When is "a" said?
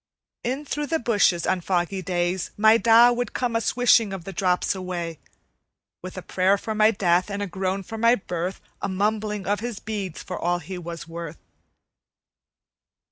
3.55-3.61, 6.17-6.23, 7.43-7.45, 8.81-8.89